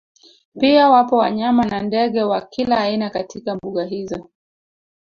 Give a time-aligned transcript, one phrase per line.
[0.59, 4.29] Pia wapo wanyama na ndege wa kila aina katika mbuga hizo